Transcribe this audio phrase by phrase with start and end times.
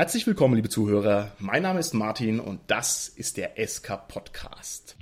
[0.00, 1.32] Herzlich willkommen, liebe Zuhörer.
[1.38, 4.96] Mein Name ist Martin und das ist der SK Podcast.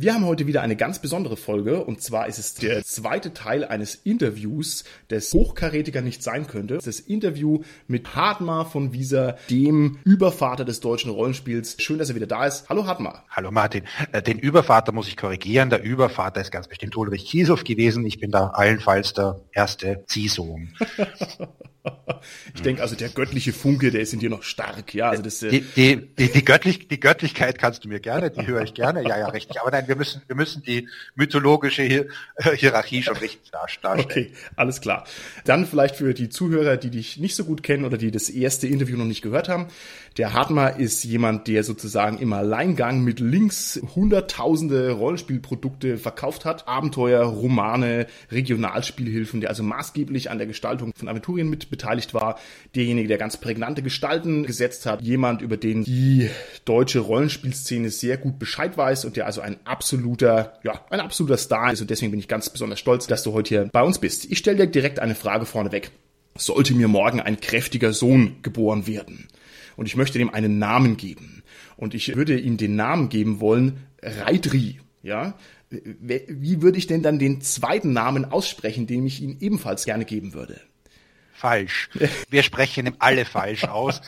[0.00, 3.64] Wir haben heute wieder eine ganz besondere Folge und zwar ist es der zweite Teil
[3.64, 6.78] eines Interviews, des hochkarätiger nicht sein könnte.
[6.78, 11.74] Das Interview mit Hartmar von Wieser, dem Übervater des deutschen Rollenspiels.
[11.80, 12.68] Schön, dass er wieder da ist.
[12.68, 13.24] Hallo Hartmar.
[13.28, 13.82] Hallo Martin.
[14.12, 15.68] Äh, den Übervater muss ich korrigieren.
[15.68, 18.06] Der Übervater ist ganz bestimmt Ulrich Kiesow gewesen.
[18.06, 20.76] Ich bin da allenfalls der erste Ziehsohn.
[22.54, 25.10] ich denke also, der göttliche Funke, der ist in dir noch stark, ja.
[25.10, 28.46] Also das, äh die, die, die, die, Göttlich, die Göttlichkeit kannst du mir gerne, die
[28.46, 29.60] höre ich gerne, ja, ja, richtig.
[29.60, 32.06] Aber nein, wir müssen, wir müssen die mythologische Hier
[32.36, 34.00] äh, Hierarchie schon richtig darstellen.
[34.00, 35.04] Okay, alles klar.
[35.44, 38.66] Dann vielleicht für die Zuhörer, die dich nicht so gut kennen oder die das erste
[38.66, 39.68] Interview noch nicht gehört haben.
[40.16, 46.66] Der Hartmar ist jemand, der sozusagen im Alleingang mit Links hunderttausende Rollenspielprodukte verkauft hat.
[46.66, 52.38] Abenteuer, Romane, Regionalspielhilfen, der also maßgeblich an der Gestaltung von Aventurien mit beteiligt war.
[52.74, 55.00] Derjenige, der ganz prägnante Gestalten gesetzt hat.
[55.02, 56.28] Jemand, über den die
[56.64, 61.72] deutsche Rollenspielszene sehr gut Bescheid weiß und der also ein absoluter, ja, ein absoluter Star
[61.72, 61.80] ist.
[61.80, 64.30] Und deswegen bin ich ganz besonders stolz, dass du heute hier bei uns bist.
[64.30, 65.90] Ich stelle dir direkt eine Frage vorneweg.
[66.36, 69.28] Sollte mir morgen ein kräftiger Sohn geboren werden
[69.78, 71.42] und ich möchte dem einen Namen geben
[71.76, 75.34] und ich würde ihm den Namen geben wollen Reitri, ja,
[75.70, 80.34] wie würde ich denn dann den zweiten Namen aussprechen, den ich ihm ebenfalls gerne geben
[80.34, 80.60] würde?
[81.38, 81.88] Falsch.
[82.28, 84.00] Wir sprechen ihm alle falsch aus.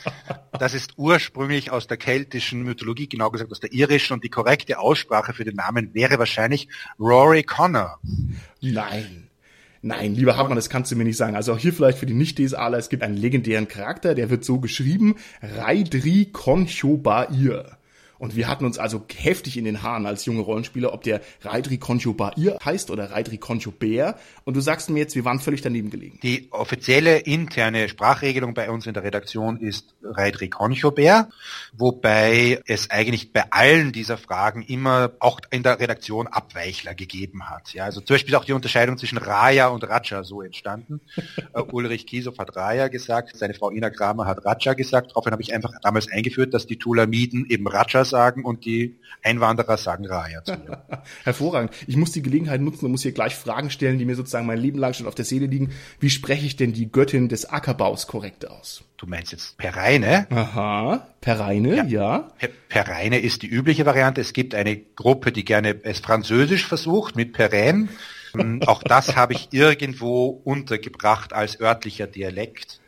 [0.57, 4.79] Das ist ursprünglich aus der keltischen Mythologie, genau gesagt aus der irischen und die korrekte
[4.79, 6.67] Aussprache für den Namen wäre wahrscheinlich
[6.99, 7.99] Rory Connor.
[8.61, 9.27] Nein.
[9.83, 11.35] Nein, lieber Hartmann, das kannst du mir nicht sagen.
[11.35, 14.59] Also auch hier vielleicht für die Nicht-DSAler, es gibt einen legendären Charakter, der wird so
[14.59, 17.77] geschrieben, Raidri Conchobair.
[18.21, 21.79] Und wir hatten uns also heftig in den Haaren als junge Rollenspieler, ob der Raidri
[21.79, 24.15] Concho Bair heißt oder Raidri Concho Bär.
[24.43, 26.19] Und du sagst mir jetzt, wir waren völlig daneben gelegen.
[26.21, 31.29] Die offizielle interne Sprachregelung bei uns in der Redaktion ist Raidri Concho Bär,
[31.73, 37.73] wobei es eigentlich bei allen dieser Fragen immer auch in der Redaktion Abweichler gegeben hat.
[37.73, 41.01] Ja, also zum Beispiel auch die Unterscheidung zwischen Raya und Raja so entstanden.
[41.55, 45.09] uh, Ulrich Kiesow hat Raya gesagt, seine Frau Ina Kramer hat Raja gesagt.
[45.09, 49.77] Daraufhin habe ich einfach damals eingeführt, dass die Tulamiden eben Rajas sagen und die Einwanderer
[49.77, 50.83] sagen Raya zu mir.
[51.23, 51.71] Hervorragend.
[51.87, 54.59] Ich muss die Gelegenheit nutzen und muss hier gleich Fragen stellen, die mir sozusagen mein
[54.59, 55.71] Leben lang schon auf der Seele liegen.
[55.99, 58.83] Wie spreche ich denn die Göttin des Ackerbaus korrekt aus?
[58.97, 60.27] Du meinst jetzt Pereine?
[60.29, 61.85] Aha, Pereine, ja.
[61.85, 62.29] ja.
[62.69, 64.21] Pereine ist die übliche Variante.
[64.21, 67.89] Es gibt eine Gruppe, die gerne es französisch versucht mit Perrin.
[68.33, 72.80] Hm, auch das habe ich irgendwo untergebracht als örtlicher Dialekt.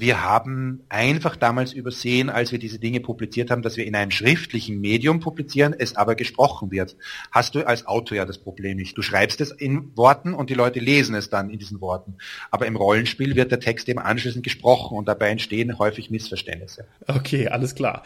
[0.00, 4.12] Wir haben einfach damals übersehen, als wir diese Dinge publiziert haben, dass wir in einem
[4.12, 6.96] schriftlichen Medium publizieren, es aber gesprochen wird.
[7.32, 8.96] Hast du als Autor ja das Problem nicht.
[8.96, 12.14] Du schreibst es in Worten und die Leute lesen es dann in diesen Worten.
[12.52, 16.86] Aber im Rollenspiel wird der Text eben anschließend gesprochen und dabei entstehen häufig Missverständnisse.
[17.08, 18.04] Okay, alles klar.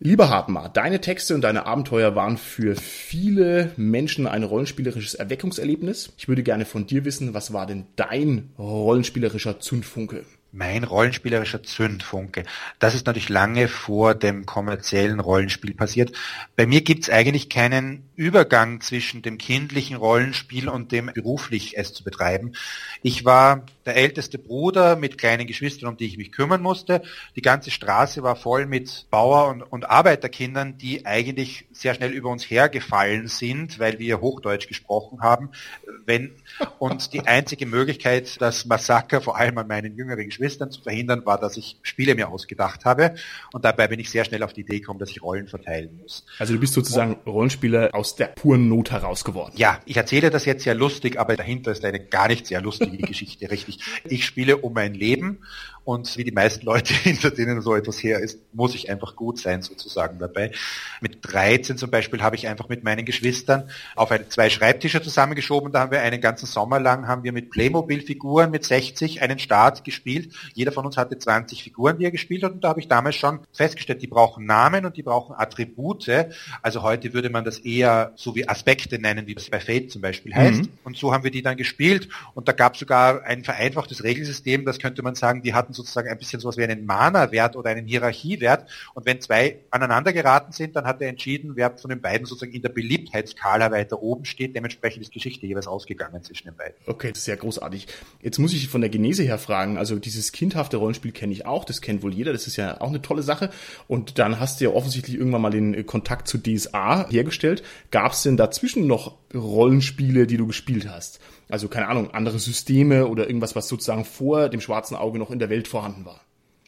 [0.00, 6.14] Lieber Hartmar, deine Texte und deine Abenteuer waren für viele Menschen ein rollenspielerisches Erweckungserlebnis.
[6.16, 10.24] Ich würde gerne von dir wissen, was war denn dein rollenspielerischer Zündfunke?
[10.54, 12.44] Mein rollenspielerischer Zündfunke.
[12.78, 16.14] Das ist natürlich lange vor dem kommerziellen Rollenspiel passiert.
[16.56, 22.04] Bei mir gibt's eigentlich keinen Übergang zwischen dem kindlichen Rollenspiel und dem beruflich es zu
[22.04, 22.52] betreiben.
[23.02, 27.02] Ich war der älteste Bruder mit kleinen Geschwistern, um die ich mich kümmern musste.
[27.36, 32.30] Die ganze Straße war voll mit Bauer- und, und Arbeiterkindern, die eigentlich sehr schnell über
[32.30, 35.50] uns hergefallen sind, weil wir Hochdeutsch gesprochen haben.
[36.06, 36.32] Wenn,
[36.78, 41.38] und die einzige Möglichkeit, das Massaker vor allem an meinen jüngeren Geschwistern zu verhindern, war,
[41.38, 43.14] dass ich Spiele mir ausgedacht habe.
[43.52, 46.24] Und dabei bin ich sehr schnell auf die Idee gekommen, dass ich Rollen verteilen muss.
[46.38, 49.52] Also du bist sozusagen Rollenspieler aus der puren Not heraus geworden.
[49.56, 52.98] Ja, ich erzähle das jetzt sehr lustig, aber dahinter ist eine gar nicht sehr lustige
[52.98, 53.71] Geschichte, richtig.
[54.04, 55.38] Ich spiele um mein Leben
[55.84, 59.38] und wie die meisten Leute, hinter denen so etwas her ist, muss ich einfach gut
[59.38, 60.52] sein sozusagen dabei.
[61.00, 65.72] Mit 13 zum Beispiel habe ich einfach mit meinen Geschwistern auf ein, zwei Schreibtische zusammengeschoben.
[65.72, 69.84] Da haben wir einen ganzen Sommer lang haben wir mit Playmobil-Figuren mit 60 einen Start
[69.84, 70.32] gespielt.
[70.54, 72.52] Jeder von uns hatte 20 Figuren, die er gespielt hat.
[72.52, 76.08] Und da habe ich damals schon festgestellt, die brauchen Namen und die brauchen Attribute.
[76.62, 80.02] Also heute würde man das eher so wie Aspekte nennen, wie das bei Fate zum
[80.02, 80.62] Beispiel heißt.
[80.62, 80.68] Mhm.
[80.84, 82.08] Und so haben wir die dann gespielt.
[82.34, 85.74] Und da gab es sogar ein vereinfachtes Regelsystem, das könnte man sagen, die hatten hatten
[85.74, 88.68] sozusagen ein bisschen sowas wie einen Mana-Wert oder einen Hierarchiewert.
[88.94, 92.52] Und wenn zwei aneinander geraten sind, dann hat er entschieden, wer von den beiden sozusagen
[92.52, 94.54] in der Beliebtheitsskala weiter oben steht.
[94.54, 96.74] Dementsprechend ist Geschichte jeweils ausgegangen zwischen den beiden.
[96.86, 97.88] Okay, sehr großartig.
[98.20, 101.64] Jetzt muss ich von der Genese her fragen, also dieses kindhafte Rollenspiel kenne ich auch,
[101.64, 103.50] das kennt wohl jeder, das ist ja auch eine tolle Sache.
[103.88, 107.62] Und dann hast du ja offensichtlich irgendwann mal den Kontakt zu DSA hergestellt.
[107.90, 111.20] Gab es denn dazwischen noch Rollenspiele, die du gespielt hast?
[111.52, 115.38] Also keine Ahnung, andere Systeme oder irgendwas, was sozusagen vor dem schwarzen Auge noch in
[115.38, 116.22] der Welt vorhanden war.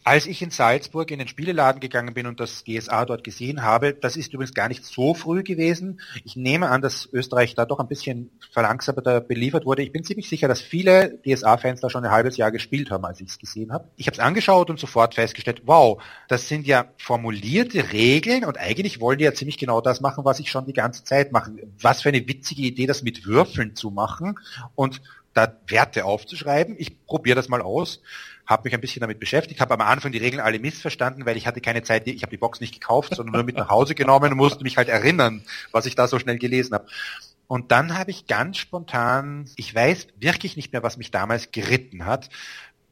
[0.07, 3.95] Als ich in Salzburg in den Spieleladen gegangen bin und das GSA dort gesehen habe,
[3.95, 5.99] das ist übrigens gar nicht so früh gewesen.
[6.25, 9.83] Ich nehme an, dass Österreich da doch ein bisschen verlangsamter beliefert wurde.
[9.83, 13.23] Ich bin ziemlich sicher, dass viele DSA-Fans da schon ein halbes Jahr gespielt haben, als
[13.23, 13.89] ich es gesehen habe.
[13.97, 19.01] Ich habe es angeschaut und sofort festgestellt, wow, das sind ja formulierte Regeln und eigentlich
[19.01, 21.51] wollen die ja ziemlich genau das machen, was ich schon die ganze Zeit mache.
[21.81, 24.39] Was für eine witzige Idee, das mit Würfeln zu machen
[24.75, 25.01] und
[25.35, 26.77] da Werte aufzuschreiben.
[26.79, 28.01] Ich probiere das mal aus
[28.47, 31.47] habe mich ein bisschen damit beschäftigt, habe am Anfang die Regeln alle missverstanden, weil ich
[31.47, 34.33] hatte keine Zeit, ich habe die Box nicht gekauft, sondern nur mit nach Hause genommen
[34.33, 35.43] und musste mich halt erinnern,
[35.73, 36.87] was ich da so schnell gelesen habe.
[37.47, 42.07] Und dann habe ich ganz spontan, ich weiß wirklich nicht mehr, was mich damals geritten
[42.07, 42.31] hat,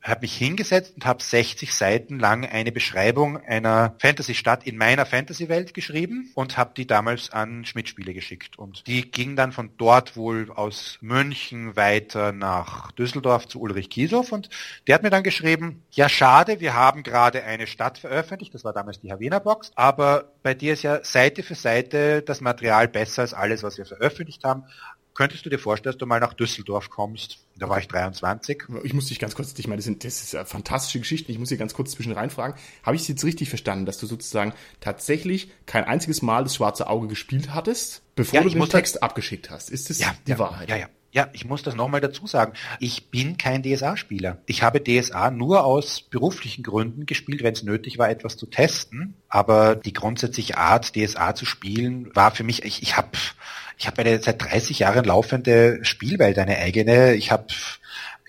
[0.03, 5.75] habe mich hingesetzt und habe 60 Seiten lang eine Beschreibung einer Fantasy-Stadt in meiner Fantasy-Welt
[5.75, 8.59] geschrieben und habe die damals an Schmidt-Spiele geschickt.
[8.59, 14.33] Und die ging dann von dort wohl aus München weiter nach Düsseldorf zu Ulrich Kiesow
[14.33, 14.49] und
[14.87, 18.73] der hat mir dann geschrieben, ja schade, wir haben gerade eine Stadt veröffentlicht, das war
[18.73, 23.23] damals die Havena Box, aber bei dir ist ja Seite für Seite das Material besser
[23.23, 24.65] als alles, was wir veröffentlicht haben.
[25.15, 27.39] Könntest du dir vorstellen, dass du mal nach Düsseldorf kommst?
[27.57, 28.65] Da war ich 23.
[28.83, 31.31] Ich muss dich ganz kurz, ich meine, das, sind, das ist eine fantastische Geschichte.
[31.31, 32.59] Ich muss dich ganz kurz zwischen reinfragen.
[32.83, 36.87] Habe ich es jetzt richtig verstanden, dass du sozusagen tatsächlich kein einziges Mal das schwarze
[36.87, 39.71] Auge gespielt hattest, bevor ja, du den Text das, abgeschickt hast?
[39.71, 40.71] Ist das ja, die ja, Wahrheit?
[40.71, 40.89] Ja, ja.
[41.13, 42.55] Ja, ich muss das nochmal dazu sagen.
[42.81, 44.39] Ich bin kein DSA-Spieler.
[44.47, 49.15] Ich habe DSA nur aus beruflichen Gründen gespielt, wenn es nötig war, etwas zu testen.
[49.29, 53.11] Aber die grundsätzliche Art, DSA zu spielen, war für mich, ich, ich habe
[53.79, 57.15] ich habe eine seit 30 Jahren laufende Spielwelt, eine eigene.
[57.15, 57.47] Ich habe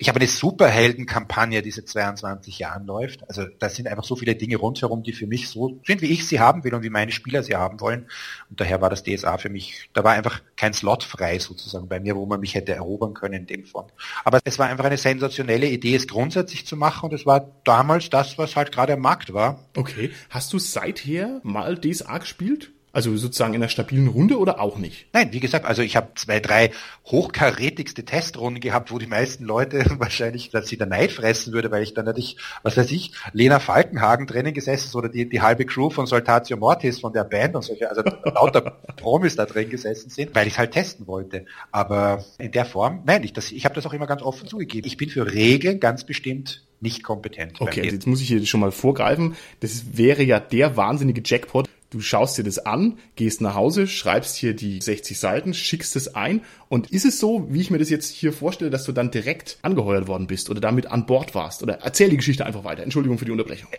[0.03, 3.21] ich habe eine Superheldenkampagne, die seit 22 Jahren läuft.
[3.29, 6.27] Also da sind einfach so viele Dinge rundherum, die für mich so sind, wie ich
[6.27, 8.09] sie haben will und wie meine Spieler sie haben wollen.
[8.49, 12.01] Und daher war das DSA für mich, da war einfach kein Slot frei sozusagen bei
[12.01, 13.87] mir, wo man mich hätte erobern können in dem Form.
[14.25, 18.09] Aber es war einfach eine sensationelle Idee, es grundsätzlich zu machen und es war damals
[18.09, 19.63] das, was halt gerade am Markt war.
[19.77, 20.11] Okay.
[20.29, 22.73] Hast du seither mal DSA gespielt?
[22.95, 25.07] Also sozusagen in einer stabilen Runde oder auch nicht?
[25.13, 26.69] Nein, wie gesagt, also ich habe zwei, drei
[27.07, 31.81] hochkarätigste Testrunden gehabt, wo die meisten Leute wahrscheinlich, dass sie da Neid fressen würde, weil
[31.81, 35.65] ich dann natürlich, was weiß ich, Lena Falkenhagen drinnen gesessen ist oder die, die halbe
[35.65, 38.61] Crew von Soltatio Mortis von der Band und solche, also lauter
[38.95, 41.45] Promis da drin gesessen sind, weil ich halt testen wollte.
[41.71, 44.85] Aber in der Form, nein, ich, das, ich habe das auch immer ganz offen zugegeben.
[44.85, 47.59] Ich bin für Regeln ganz bestimmt nicht kompetent.
[47.59, 49.35] Okay, also jetzt muss ich hier schon mal vorgreifen.
[49.61, 54.35] Das wäre ja der wahnsinnige Jackpot, Du schaust dir das an, gehst nach Hause, schreibst
[54.35, 57.91] hier die 60 Seiten, schickst es ein und ist es so, wie ich mir das
[57.91, 61.61] jetzt hier vorstelle, dass du dann direkt angeheuert worden bist oder damit an Bord warst?
[61.61, 62.81] Oder erzähl die Geschichte einfach weiter.
[62.81, 63.69] Entschuldigung für die Unterbrechung.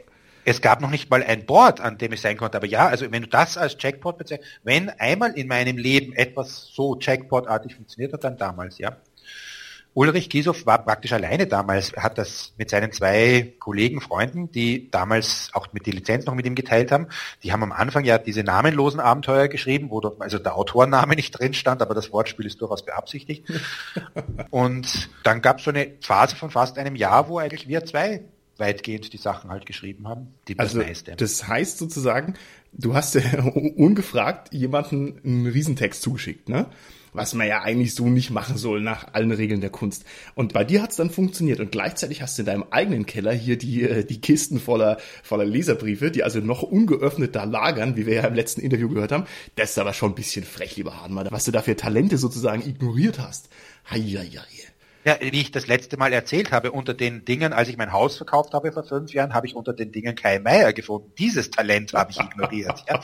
[0.44, 2.56] Es gab noch nicht mal ein Board, an dem ich sein konnte.
[2.56, 6.68] Aber ja, also wenn du das als Jackpot bezeichnest, wenn einmal in meinem Leben etwas
[6.72, 8.96] so Jackpot-artig funktioniert hat, dann damals, ja.
[9.94, 15.50] Ulrich Kiesow war praktisch alleine damals, hat das mit seinen zwei Kollegen, Freunden, die damals
[15.52, 17.06] auch mit die Lizenz noch mit ihm geteilt haben,
[17.44, 21.54] die haben am Anfang ja diese namenlosen Abenteuer geschrieben, wo also der Autorenname nicht drin
[21.54, 23.46] stand, aber das Wortspiel ist durchaus beabsichtigt.
[24.50, 28.22] Und dann gab es so eine Phase von fast einem Jahr, wo eigentlich wir zwei
[28.56, 31.16] weitgehend die Sachen halt geschrieben haben, die also, meiste.
[31.16, 32.34] Das heißt sozusagen,
[32.72, 33.16] du hast
[33.76, 36.66] ungefragt jemanden einen Riesentext zugeschickt, ne?
[37.14, 40.04] Was man ja eigentlich so nicht machen soll nach allen Regeln der Kunst.
[40.34, 43.32] Und bei dir hat es dann funktioniert und gleichzeitig hast du in deinem eigenen Keller
[43.32, 48.06] hier die, äh, die Kisten voller, voller Leserbriefe, die also noch ungeöffnet da lagern, wie
[48.06, 49.24] wir ja im letzten Interview gehört haben.
[49.56, 52.68] Das ist aber schon ein bisschen frech, lieber Hahnmann, was du da für Talente sozusagen
[52.68, 53.48] ignoriert hast.
[53.90, 54.73] Heieiei.
[55.06, 58.16] Ja, wie ich das letzte Mal erzählt habe, unter den Dingen, als ich mein Haus
[58.16, 61.12] verkauft habe vor fünf Jahren, habe ich unter den Dingen Kai Meier gefunden.
[61.18, 62.82] Dieses Talent habe ich ignoriert.
[62.88, 63.00] Ja.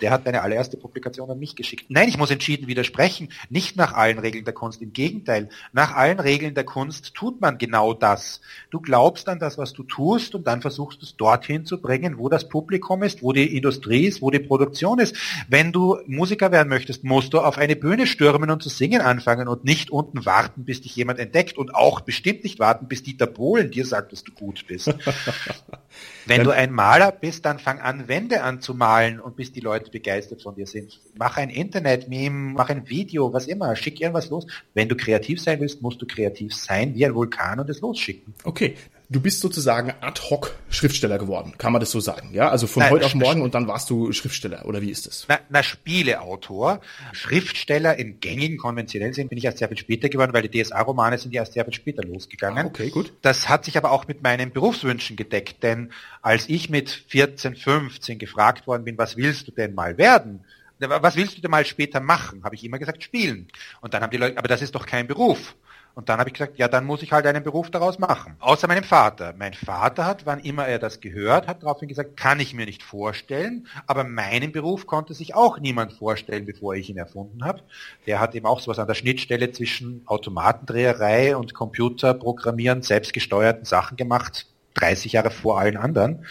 [0.00, 1.84] Der hat meine allererste Publikation an mich geschickt.
[1.88, 3.28] Nein, ich muss entschieden widersprechen.
[3.48, 4.82] Nicht nach allen Regeln der Kunst.
[4.82, 5.48] Im Gegenteil.
[5.72, 8.40] Nach allen Regeln der Kunst tut man genau das.
[8.70, 12.28] Du glaubst an das, was du tust und dann versuchst es dorthin zu bringen, wo
[12.28, 15.14] das Publikum ist, wo die Industrie ist, wo die Produktion ist.
[15.48, 19.46] Wenn du Musiker werden möchtest, musst du auf eine Bühne stürmen und zu singen anfangen
[19.46, 23.02] und nicht unten warten, bis dich jemand entdeckt entdeckt und auch bestimmt nicht warten, bis
[23.02, 24.88] Dieter Bohlen dir sagt, dass du gut bist.
[26.26, 30.42] Wenn du ein Maler bist, dann fang an, Wände anzumalen und bis die Leute begeistert
[30.42, 31.00] von dir sind.
[31.18, 34.46] Mach ein Internet-Meme, mach ein Video, was immer, schick irgendwas los.
[34.74, 38.34] Wenn du kreativ sein willst, musst du kreativ sein, wie ein Vulkan und es losschicken.
[38.44, 38.76] Okay,
[39.08, 42.30] Du bist sozusagen ad hoc Schriftsteller geworden, kann man das so sagen?
[42.32, 45.06] Ja, also von Nein, heute auf morgen und dann warst du Schriftsteller oder wie ist
[45.06, 45.26] das?
[45.28, 46.80] Na, na Spieleautor,
[47.12, 51.18] Schriftsteller im gängigen konventionellen Sinn bin ich erst sehr viel später geworden, weil die DSA-Romane
[51.18, 52.66] sind ja erst sehr viel später losgegangen.
[52.66, 53.12] Ah, okay, gut.
[53.22, 58.18] Das hat sich aber auch mit meinen Berufswünschen gedeckt, denn als ich mit 14, 15
[58.18, 60.44] gefragt worden bin, was willst du denn mal werden?
[60.80, 62.42] Was willst du denn mal später machen?
[62.42, 63.46] Habe ich immer gesagt, spielen.
[63.80, 65.54] Und dann haben die Leute, aber das ist doch kein Beruf.
[65.96, 68.36] Und dann habe ich gesagt, ja, dann muss ich halt einen Beruf daraus machen.
[68.38, 69.32] Außer meinem Vater.
[69.38, 72.82] Mein Vater hat, wann immer er das gehört hat, daraufhin gesagt, kann ich mir nicht
[72.82, 73.66] vorstellen.
[73.86, 77.62] Aber meinen Beruf konnte sich auch niemand vorstellen, bevor ich ihn erfunden habe.
[78.06, 84.48] Der hat eben auch sowas an der Schnittstelle zwischen Automatendreherei und Computerprogrammieren, selbstgesteuerten Sachen gemacht,
[84.74, 86.26] 30 Jahre vor allen anderen.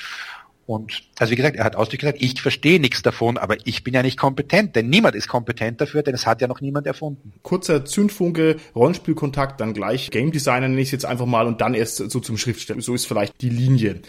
[0.67, 3.93] Und also wie gesagt, er hat ausdrücklich gesagt, ich verstehe nichts davon, aber ich bin
[3.93, 7.33] ja nicht kompetent, denn niemand ist kompetent dafür, denn es hat ja noch niemand erfunden.
[7.43, 11.75] Kurzer Zündfunke, Rollenspielkontakt, dann gleich Game Designer nenne ich es jetzt einfach mal und dann
[11.75, 12.81] erst so zum Schriftsteller.
[12.81, 14.01] So ist vielleicht die Linie.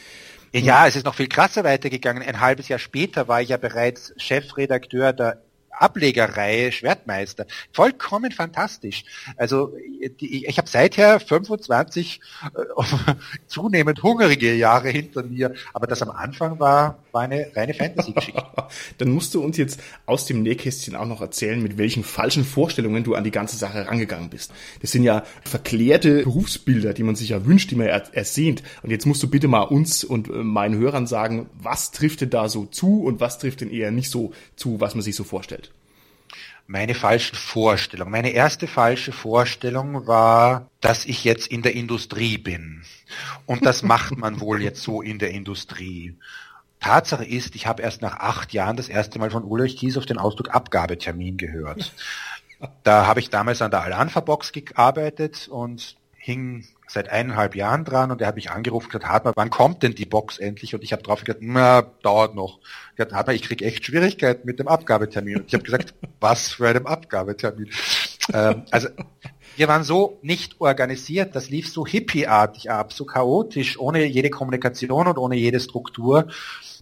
[0.55, 2.23] Ja, es ist noch viel krasser weitergegangen.
[2.23, 5.43] Ein halbes Jahr später war ich ja bereits Chefredakteur der
[5.79, 7.47] Ablegerreihe Schwertmeister.
[7.73, 9.05] Vollkommen fantastisch.
[9.37, 9.73] Also
[10.21, 12.21] die, ich habe seither 25
[12.55, 13.15] äh,
[13.47, 18.45] zunehmend hungrige Jahre hinter mir, aber das am Anfang war, war eine reine Fantasy-Geschichte.
[18.99, 23.05] Dann musst du uns jetzt aus dem Nähkästchen auch noch erzählen, mit welchen falschen Vorstellungen
[23.05, 24.53] du an die ganze Sache rangegangen bist.
[24.81, 28.63] Das sind ja verklärte Berufsbilder, die man sich ja wünscht, die man er ersehnt.
[28.83, 32.31] Und jetzt musst du bitte mal uns und äh, meinen Hörern sagen, was trifft denn
[32.31, 35.25] da so zu und was trifft denn eher nicht so zu, was man sich so
[35.25, 35.66] vorstellt?
[36.67, 38.11] Meine falschen Vorstellungen.
[38.11, 42.83] Meine erste falsche Vorstellung war, dass ich jetzt in der Industrie bin.
[43.47, 46.17] Und das macht man wohl jetzt so in der Industrie.
[46.81, 50.07] Tatsache ist, ich habe erst nach acht Jahren das erste Mal von Ulrich Kies auf
[50.07, 51.93] den Ausdruck Abgabetermin gehört.
[52.85, 56.67] Da habe ich damals an der Alanfa-Box gearbeitet und hing
[56.97, 59.95] seit eineinhalb Jahren dran und er hat mich angerufen und gesagt, Hartmann, wann kommt denn
[59.95, 60.75] die Box endlich?
[60.75, 62.59] Und ich habe drauf gesagt, na, dauert noch.
[62.97, 65.37] Er hat Hartmann, ich kriege echt Schwierigkeiten mit dem Abgabetermin.
[65.37, 67.71] Und ich habe gesagt, was für einen Abgabetermin?
[68.33, 68.89] ähm, also
[69.57, 75.07] wir waren so nicht organisiert, das lief so hippieartig ab, so chaotisch, ohne jede Kommunikation
[75.07, 76.29] und ohne jede Struktur.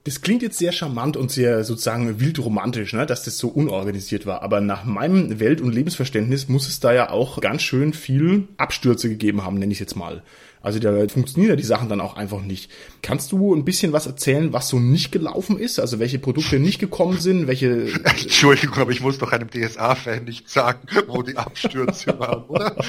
[0.05, 4.27] Das klingt jetzt sehr charmant und sehr sozusagen wild romantisch, ne, dass das so unorganisiert
[4.27, 4.43] war.
[4.43, 9.09] Aber nach meinem Welt- und Lebensverständnis muss es da ja auch ganz schön viel Abstürze
[9.09, 10.23] gegeben haben, nenne ich jetzt mal.
[10.61, 12.71] Also da funktionieren ja die Sachen dann auch einfach nicht.
[13.01, 15.79] Kannst du ein bisschen was erzählen, was so nicht gelaufen ist?
[15.79, 17.87] Also welche Produkte nicht gekommen sind, welche...
[18.05, 22.77] Entschuldigung, aber ich muss doch einem DSA-Fan nicht sagen, wo die Abstürze waren, oder?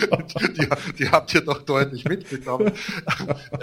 [0.58, 0.68] Die,
[1.00, 2.72] die habt ihr doch deutlich mitbekommen.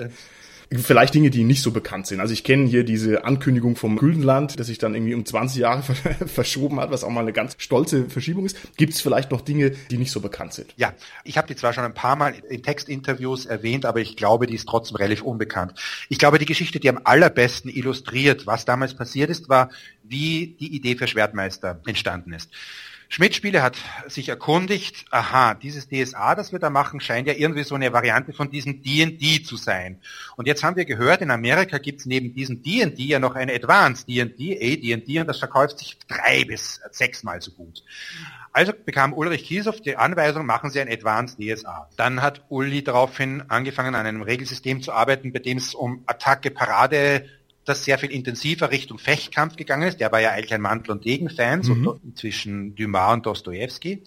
[0.74, 2.20] Vielleicht Dinge, die nicht so bekannt sind.
[2.20, 5.82] Also ich kenne hier diese Ankündigung vom Güldenland, dass sich dann irgendwie um 20 Jahre
[6.26, 8.56] verschoben hat, was auch mal eine ganz stolze Verschiebung ist.
[8.76, 10.72] Gibt es vielleicht noch Dinge, die nicht so bekannt sind?
[10.76, 14.46] Ja, ich habe die zwar schon ein paar Mal in Textinterviews erwähnt, aber ich glaube,
[14.46, 15.74] die ist trotzdem relativ unbekannt.
[16.08, 19.70] Ich glaube, die Geschichte, die am allerbesten illustriert, was damals passiert ist, war,
[20.02, 22.50] wie die Idee für Schwertmeister entstanden ist.
[23.14, 23.76] Schmidt-Spiele hat
[24.06, 28.32] sich erkundigt, aha, dieses DSA, das wir da machen, scheint ja irgendwie so eine Variante
[28.32, 30.00] von diesem D&D zu sein.
[30.38, 33.50] Und jetzt haben wir gehört, in Amerika gibt es neben diesem D&D ja noch ein
[33.50, 37.84] Advanced D&D, AD&D, und das verkauft sich drei bis sechsmal so gut.
[38.50, 41.90] Also bekam Ulrich Kiesow die Anweisung, machen Sie ein Advanced DSA.
[41.98, 46.50] Dann hat Uli daraufhin angefangen, an einem Regelsystem zu arbeiten, bei dem es um Attacke,
[46.50, 47.26] Parade,
[47.64, 50.00] das sehr viel intensiver Richtung Fechtkampf gegangen ist.
[50.00, 52.14] Der war ja eigentlich ein Mantel- und Degen-Fan, mhm.
[52.14, 54.02] zwischen Dumas und Dostoevsky.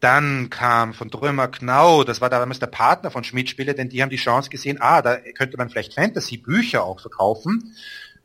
[0.00, 4.10] Dann kam von Drömer Knau, das war damals der Partner von Schmidt-Spiele, denn die haben
[4.10, 7.74] die Chance gesehen, ah, da könnte man vielleicht Fantasy-Bücher auch verkaufen.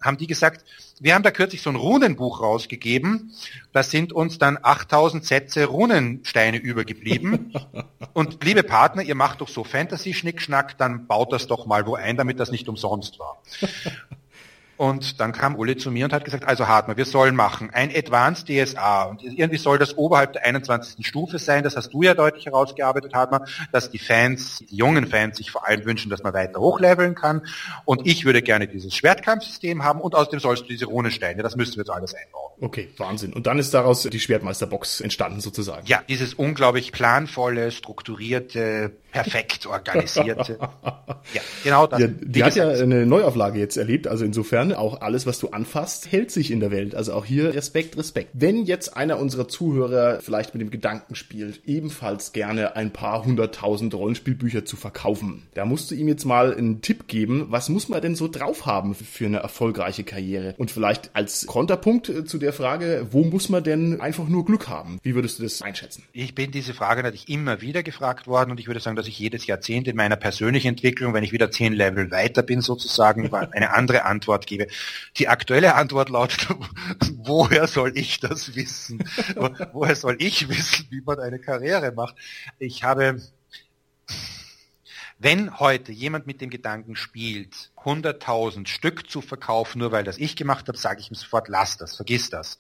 [0.01, 0.65] Haben die gesagt,
[1.00, 3.31] wir haben da kürzlich so ein Runenbuch rausgegeben,
[3.72, 7.53] da sind uns dann 8000 Sätze Runensteine übergeblieben.
[8.13, 12.17] Und liebe Partner, ihr macht doch so Fantasy-Schnickschnack, dann baut das doch mal wo ein,
[12.17, 13.41] damit das nicht umsonst war.
[14.79, 17.93] Und dann kam Uli zu mir und hat gesagt, also Hartmann, wir sollen machen ein
[17.93, 19.03] Advanced DSA.
[19.03, 21.05] Und irgendwie soll das oberhalb der 21.
[21.05, 21.65] Stufe sein.
[21.65, 23.43] Das hast du ja deutlich herausgearbeitet, Hartmann,
[23.74, 27.45] dass die Fans, die jungen Fans sich vor allem wünschen, dass man weiter hochleveln kann.
[27.83, 31.43] Und ich würde gerne dieses Schwertkampfsystem haben und außerdem sollst du diese Runensteine.
[31.43, 32.53] Das müssten wir jetzt alles einbauen.
[32.62, 33.33] Okay, Wahnsinn.
[33.33, 35.86] Und dann ist daraus die Schwertmeisterbox entstanden sozusagen.
[35.88, 40.57] Ja, dieses unglaublich planvolle, strukturierte, perfekt organisierte.
[41.33, 41.99] ja, genau das.
[41.99, 46.11] Ja, die hat ja eine Neuauflage jetzt erlebt, also insofern auch alles, was du anfasst,
[46.11, 46.95] hält sich in der Welt.
[46.95, 48.29] Also auch hier Respekt, Respekt.
[48.33, 53.93] Wenn jetzt einer unserer Zuhörer vielleicht mit dem Gedanken spielt, ebenfalls gerne ein paar hunderttausend
[53.93, 58.01] Rollenspielbücher zu verkaufen, da musst du ihm jetzt mal einen Tipp geben, was muss man
[58.01, 60.55] denn so drauf haben für eine erfolgreiche Karriere?
[60.57, 64.67] Und vielleicht als Konterpunkt äh, zu der Frage, wo muss man denn einfach nur Glück
[64.67, 64.99] haben?
[65.03, 66.03] Wie würdest du das einschätzen?
[66.13, 69.18] Ich bin diese Frage natürlich immer wieder gefragt worden und ich würde sagen, dass ich
[69.18, 73.74] jedes Jahrzehnt in meiner persönlichen Entwicklung, wenn ich wieder zehn Level weiter bin sozusagen, eine
[73.74, 74.68] andere Antwort gebe.
[75.18, 76.48] Die aktuelle Antwort lautet,
[77.15, 79.03] woher soll ich das wissen?
[79.74, 82.15] Woher soll ich wissen, wie man eine Karriere macht?
[82.60, 83.22] Ich habe
[85.22, 90.38] wenn heute jemand mit dem Gedanken spielt, 100.000 Stück zu verkaufen, nur weil das ich
[90.38, 92.60] gemacht habe, sage ich ihm sofort, lass das, vergiss das.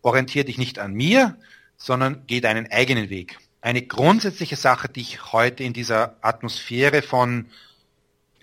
[0.00, 1.36] Orientier dich nicht an mir,
[1.76, 3.38] sondern geh deinen eigenen Weg.
[3.60, 7.46] Eine grundsätzliche Sache, die ich heute in dieser Atmosphäre von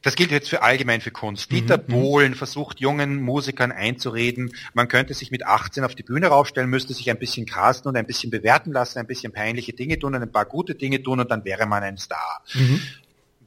[0.03, 1.51] das gilt jetzt für allgemein für Kunst.
[1.51, 1.87] Dieter mhm.
[1.87, 6.93] Bohlen versucht jungen Musikern einzureden, man könnte sich mit 18 auf die Bühne raufstellen, müsste
[6.93, 10.21] sich ein bisschen casten und ein bisschen bewerten lassen, ein bisschen peinliche Dinge tun und
[10.21, 12.41] ein paar gute Dinge tun und dann wäre man ein Star.
[12.53, 12.81] Mhm.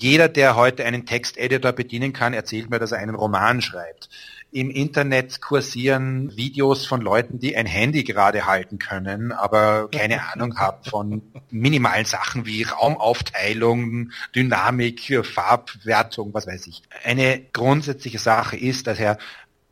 [0.03, 4.09] Jeder, der heute einen Texteditor bedienen kann, erzählt mir, dass er einen Roman schreibt.
[4.51, 10.59] Im Internet kursieren Videos von Leuten, die ein Handy gerade halten können, aber keine Ahnung
[10.59, 16.83] haben von minimalen Sachen wie Raumaufteilung, Dynamik, Farbwertung, was weiß ich.
[17.05, 19.19] Eine grundsätzliche Sache ist, dass er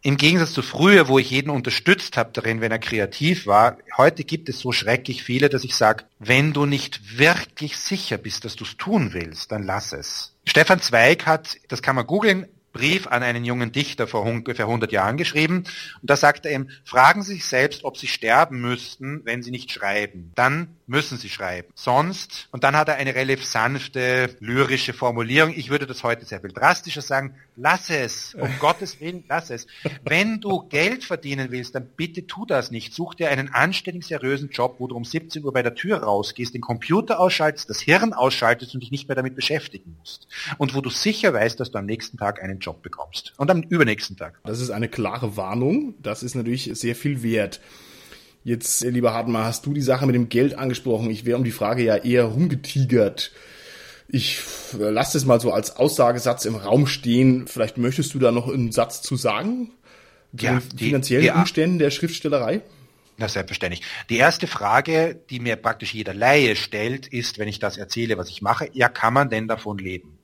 [0.03, 4.25] im Gegensatz zu früher, wo ich jeden unterstützt habe darin, wenn er kreativ war, heute
[4.25, 8.57] gibt es so schrecklich viele, dass ich sage, wenn du nicht wirklich sicher bist, dass
[8.57, 10.35] du es tun willst, dann lass es.
[10.45, 14.93] Stefan Zweig hat, das kann man googeln, Brief an einen jungen Dichter vor ungefähr 100
[14.93, 15.65] Jahren geschrieben.
[16.01, 19.51] Und da sagt er ihm, fragen Sie sich selbst, ob Sie sterben müssten, wenn Sie
[19.51, 20.33] nicht schreiben.
[20.35, 21.69] Dann müssen Sie schreiben.
[21.75, 25.53] Sonst, und dann hat er eine relativ sanfte, lyrische Formulierung.
[25.55, 27.35] Ich würde das heute sehr viel drastischer sagen.
[27.57, 28.35] Lass es.
[28.35, 29.67] Um Gottes Willen, lass es.
[30.03, 32.95] Wenn du Geld verdienen willst, dann bitte tu das nicht.
[32.95, 36.55] Such dir einen anständigen, seriösen Job, wo du um 17 Uhr bei der Tür rausgehst,
[36.55, 40.27] den Computer ausschaltest, das Hirn ausschaltest und dich nicht mehr damit beschäftigen musst.
[40.57, 43.35] Und wo du sicher weißt, dass du am nächsten Tag einen Job bekommst.
[43.37, 44.41] Und am übernächsten Tag.
[44.45, 45.95] Das ist eine klare Warnung.
[46.01, 47.61] Das ist natürlich sehr viel wert.
[48.45, 51.11] Jetzt, lieber Hartmann, hast du die Sache mit dem Geld angesprochen.
[51.11, 53.33] Ich wäre um die Frage ja eher rumgetigert.
[54.09, 54.41] Ich
[54.79, 57.47] lasse das mal so als Aussagesatz im Raum stehen.
[57.47, 59.71] Vielleicht möchtest du da noch einen Satz zu sagen?
[60.37, 62.63] Zu ja, den finanziellen die, Umständen der Schriftstellerei?
[63.19, 63.83] Na, selbstverständlich.
[64.09, 68.31] Die erste Frage, die mir praktisch jeder Laie stellt, ist, wenn ich das erzähle, was
[68.31, 70.18] ich mache, ja, kann man denn davon leben?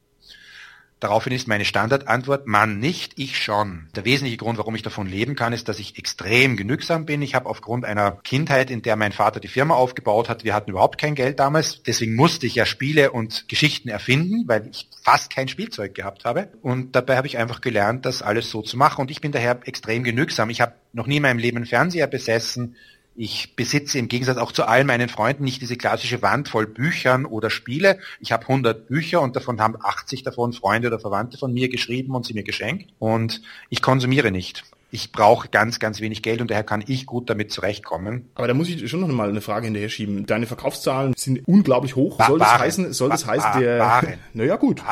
[1.04, 3.88] Daraufhin ist meine Standardantwort, Mann nicht, ich schon.
[3.94, 7.20] Der wesentliche Grund, warum ich davon leben kann, ist, dass ich extrem genügsam bin.
[7.20, 10.70] Ich habe aufgrund einer Kindheit, in der mein Vater die Firma aufgebaut hat, wir hatten
[10.70, 15.30] überhaupt kein Geld damals, deswegen musste ich ja Spiele und Geschichten erfinden, weil ich fast
[15.30, 16.48] kein Spielzeug gehabt habe.
[16.62, 19.02] Und dabei habe ich einfach gelernt, das alles so zu machen.
[19.02, 20.48] Und ich bin daher extrem genügsam.
[20.48, 22.76] Ich habe noch nie in meinem Leben einen Fernseher besessen.
[23.16, 27.26] Ich besitze im Gegensatz auch zu all meinen Freunden nicht diese klassische Wand voll Büchern
[27.26, 27.98] oder Spiele.
[28.18, 32.14] Ich habe 100 Bücher und davon haben 80 davon Freunde oder Verwandte von mir geschrieben
[32.14, 32.90] und sie mir geschenkt.
[32.98, 34.64] Und ich konsumiere nicht.
[34.90, 38.28] Ich brauche ganz, ganz wenig Geld und daher kann ich gut damit zurechtkommen.
[38.34, 40.26] Aber da muss ich schon noch mal eine Frage hinterher schieben.
[40.26, 42.24] Deine Verkaufszahlen sind unglaublich hoch.
[42.24, 44.02] Soll das heißen, soll das heißen, der,
[44.34, 44.82] naja gut.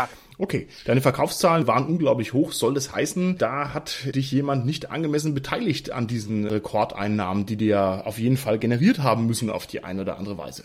[0.43, 2.51] Okay, deine Verkaufszahlen waren unglaublich hoch.
[2.51, 8.03] Soll das heißen, da hat dich jemand nicht angemessen beteiligt an diesen Rekordeinnahmen, die dir
[8.07, 10.65] auf jeden Fall generiert haben müssen auf die eine oder andere Weise?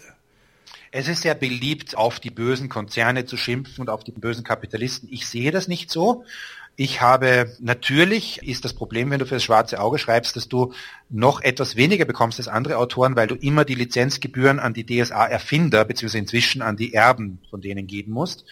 [0.90, 5.10] Es ist sehr beliebt, auf die bösen Konzerne zu schimpfen und auf die bösen Kapitalisten.
[5.12, 6.24] Ich sehe das nicht so.
[6.76, 10.74] Ich habe, natürlich ist das Problem, wenn du fürs schwarze Auge schreibst, dass du
[11.12, 15.86] noch etwas weniger bekommst als andere Autoren, weil du immer die Lizenzgebühren an die DSA-Erfinder
[15.86, 18.44] beziehungsweise inzwischen an die Erben von denen geben musst.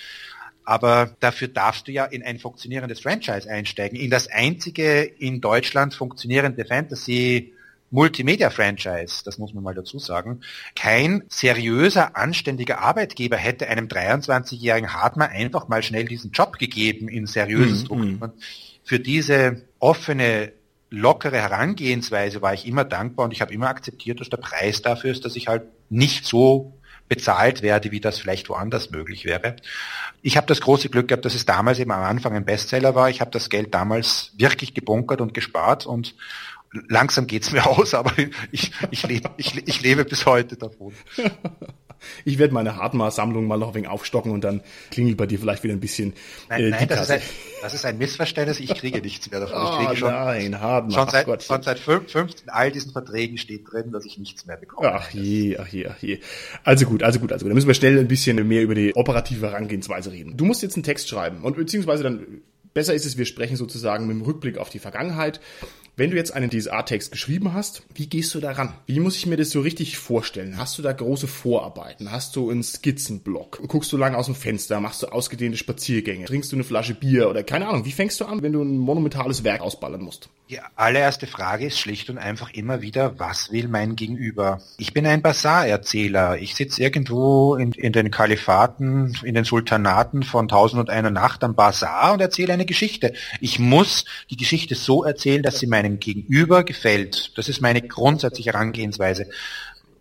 [0.66, 3.98] Aber dafür darfst du ja in ein funktionierendes Franchise einsteigen.
[3.98, 7.54] In das einzige in Deutschland funktionierende Fantasy
[7.92, 10.42] Multimedia-Franchise, das muss man mal dazu sagen.
[10.76, 17.28] Kein seriöser, anständiger Arbeitgeber hätte einem 23-jährigen Hardmer einfach mal schnell diesen Job gegeben in
[17.28, 17.86] seriösen mhm.
[17.86, 18.34] Strukturen.
[18.84, 20.52] Für diese offene,
[20.90, 25.12] lockere Herangehensweise war ich immer dankbar und ich habe immer akzeptiert, dass der Preis dafür
[25.12, 26.74] ist, dass ich halt nicht so
[27.08, 29.56] bezahlt werde, wie das vielleicht woanders möglich wäre.
[30.22, 33.10] Ich habe das große Glück gehabt, dass es damals eben am Anfang ein Bestseller war.
[33.10, 36.16] Ich habe das Geld damals wirklich gebunkert und gespart und
[36.88, 38.12] langsam geht's mir aus, aber
[38.52, 40.94] ich, ich, lebe, ich, ich lebe bis heute davon.
[42.24, 45.64] Ich werde meine Hardmar-Sammlung mal noch ein wenig aufstocken und dann klingelt bei dir vielleicht
[45.64, 46.14] wieder ein bisschen
[46.50, 47.22] nein, äh, nein, das, ist ein,
[47.62, 48.60] das ist ein Missverständnis.
[48.60, 49.64] Ich kriege nichts mehr davon.
[49.64, 51.00] Ich kriege oh, schon, nein, Hardmar.
[51.00, 54.92] Schon seit, schon seit 15 all diesen Verträgen steht drin, dass ich nichts mehr bekomme.
[54.94, 56.20] Ach je, ach je, ach je.
[56.64, 57.50] Also gut, also gut, also gut.
[57.50, 60.38] Dann müssen wir schnell ein bisschen mehr über die operative Herangehensweise reden.
[60.38, 62.42] Du musst jetzt einen Text schreiben und beziehungsweise dann
[62.74, 65.40] besser ist es, wir sprechen sozusagen mit dem Rückblick auf die Vergangenheit.
[65.98, 68.74] Wenn du jetzt einen DSA-Text geschrieben hast, wie gehst du daran?
[68.86, 70.58] Wie muss ich mir das so richtig vorstellen?
[70.58, 72.12] Hast du da große Vorarbeiten?
[72.12, 73.62] Hast du einen Skizzenblock?
[73.70, 74.82] Guckst du lange aus dem Fenster?
[74.82, 76.26] Machst du ausgedehnte Spaziergänge?
[76.26, 77.86] Trinkst du eine Flasche Bier oder keine Ahnung?
[77.86, 80.28] Wie fängst du an, wenn du ein monumentales Werk ausballern musst?
[80.50, 84.62] Die allererste Frage ist schlicht und einfach immer wieder, was will mein Gegenüber?
[84.78, 86.38] Ich bin ein Bazarerzähler.
[86.38, 91.44] Ich sitze irgendwo in, in den Kalifaten, in den Sultanaten von Tausend und einer Nacht
[91.44, 93.14] am Bazar und erzähle eine Geschichte.
[93.40, 97.38] Ich muss die Geschichte so erzählen, dass sie mein meinem Gegenüber gefällt.
[97.38, 99.28] Das ist meine grundsätzliche Herangehensweise.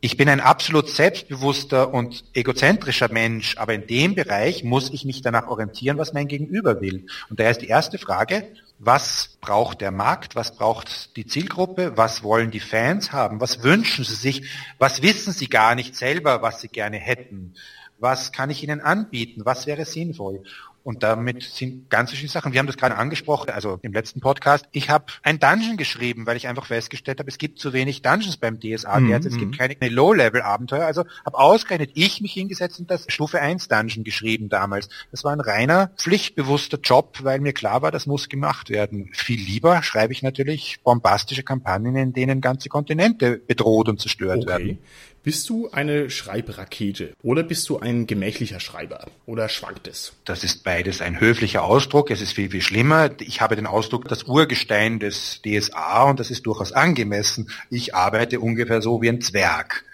[0.01, 5.23] Ich bin ein absolut selbstbewusster und egozentrischer Mensch, aber in dem Bereich muss ich mich
[5.23, 7.07] danach orientieren, was mein Gegenüber will.
[7.31, 12.23] Und daher ist die erste Frage, was braucht der Markt, was braucht die Zielgruppe, was
[12.23, 14.43] wollen die Fans haben, was wünschen sie sich,
[14.79, 17.55] was wissen sie gar nicht selber, was sie gerne hätten,
[17.99, 20.43] was kann ich ihnen anbieten, was wäre sinnvoll.
[20.85, 22.53] Und damit sind ganz verschiedene Sachen.
[22.53, 24.67] Wir haben das gerade angesprochen, also im letzten Podcast.
[24.71, 28.37] Ich habe ein Dungeon geschrieben, weil ich einfach festgestellt habe, es gibt zu wenig Dungeons
[28.37, 29.01] beim DSA.
[29.01, 29.13] Mhm.
[29.13, 29.57] Es gibt mhm.
[29.57, 30.85] keine Low-Level-Abenteuer.
[30.85, 34.91] Also habe ausgerechnet ich mich hingesetzt und das Stufe 1 Dungeon geschrieben damals.
[35.11, 39.09] Das war ein reiner, pflichtbewusster Job, weil mir klar war, das muss gemacht werden.
[39.15, 44.49] Viel lieber schreibe ich natürlich bombastische Kampagnen, in denen ganze Kontinente bedroht und zerstört okay.
[44.49, 44.79] werden.
[45.25, 50.13] Bist du eine Schreibrakete oder bist du ein gemächlicher Schreiber oder schwankt es?
[50.27, 52.11] Das ist beides ein höflicher Ausdruck.
[52.11, 53.09] Es ist viel, viel schlimmer.
[53.21, 57.49] Ich habe den Ausdruck das Urgestein des DSA und das ist durchaus angemessen.
[57.71, 59.87] Ich arbeite ungefähr so wie ein Zwerg.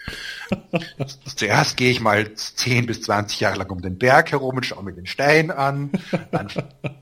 [1.36, 4.82] Zuerst gehe ich mal 10 bis 20 Jahre lang um den Berg herum und schaue
[4.82, 5.90] mir den Stein an.
[6.30, 6.48] Dann,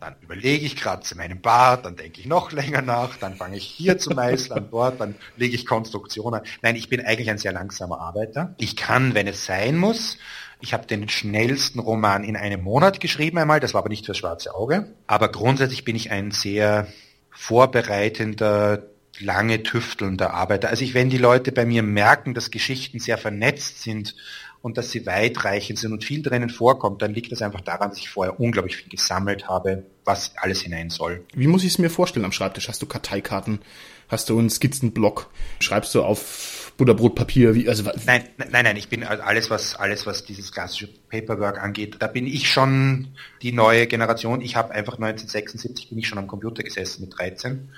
[0.00, 3.64] dann überlege ich, kratze meinen Bart, dann denke ich noch länger nach, dann fange ich
[3.64, 6.42] hier zu meißeln, dort, dann lege ich Konstruktionen.
[6.62, 8.54] Nein, ich bin eigentlich ein sehr langsamer Arbeiter.
[8.58, 10.18] Ich kann, wenn es sein muss,
[10.60, 14.18] ich habe den schnellsten Roman in einem Monat geschrieben einmal, das war aber nicht fürs
[14.18, 14.92] schwarze Auge.
[15.06, 16.88] Aber grundsätzlich bin ich ein sehr
[17.30, 18.82] vorbereitender,
[19.20, 20.68] lange tüftelnder Arbeiter.
[20.68, 24.14] Also ich, wenn die Leute bei mir merken, dass Geschichten sehr vernetzt sind
[24.62, 27.98] und dass sie weitreichend sind und viel drinnen vorkommt, dann liegt das einfach daran, dass
[27.98, 31.24] ich vorher unglaublich viel gesammelt habe, was alles hinein soll.
[31.34, 32.68] Wie muss ich es mir vorstellen am Schreibtisch?
[32.68, 33.60] Hast du Karteikarten?
[34.08, 35.28] Hast du einen Skizzenblock?
[35.60, 37.54] Schreibst du auf Butterbrotpapier?
[37.54, 41.96] Wie, also nein, nein, nein, ich bin alles, was alles, was dieses klassische Paperwork angeht,
[41.98, 43.08] da bin ich schon
[43.42, 44.40] die neue Generation.
[44.40, 47.68] Ich habe einfach 1976 bin ich schon am Computer gesessen mit 13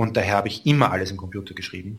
[0.00, 1.98] und daher habe ich immer alles im Computer geschrieben.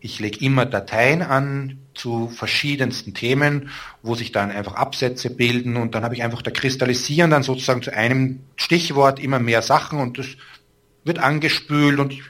[0.00, 3.68] Ich lege immer Dateien an zu verschiedensten Themen,
[4.02, 7.82] wo sich dann einfach Absätze bilden und dann habe ich einfach, da kristallisieren dann sozusagen
[7.82, 10.26] zu einem Stichwort immer mehr Sachen und das
[11.04, 12.22] wird angespült und ich,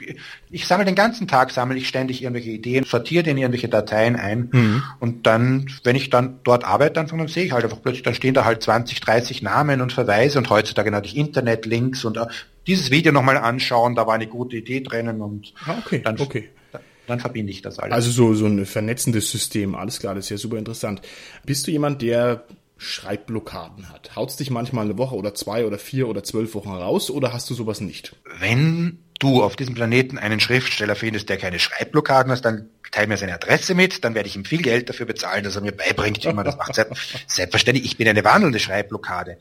[0.49, 4.49] ich sammle den ganzen Tag, sammle ich ständig irgendwelche Ideen, sortiere in irgendwelche Dateien ein
[4.51, 4.83] mhm.
[4.99, 8.15] und dann, wenn ich dann dort arbeite, dann, dann sehe ich halt einfach plötzlich, dann
[8.15, 12.25] stehen da halt 20, 30 Namen und Verweise und heutzutage natürlich Internetlinks und uh,
[12.67, 16.49] dieses Video nochmal anschauen, da war eine gute Idee drinnen und ah, okay, dann, okay.
[16.71, 17.93] Dann, dann verbinde ich das alles.
[17.93, 21.01] Also so, so ein vernetzendes System, alles klar, das ist ja super interessant.
[21.45, 22.45] Bist du jemand, der
[22.77, 24.15] Schreibblockaden hat?
[24.15, 27.49] Haut's dich manchmal eine Woche oder zwei oder vier oder zwölf Wochen raus oder hast
[27.49, 28.15] du sowas nicht?
[28.39, 33.17] Wenn du auf diesem Planeten einen Schriftsteller findest, der keine Schreibblockaden hat, dann teile mir
[33.17, 36.23] seine Adresse mit, dann werde ich ihm viel Geld dafür bezahlen, dass er mir beibringt,
[36.23, 36.75] wie man das macht.
[37.27, 39.37] Selbstverständlich, ich bin eine wandelnde Schreibblockade.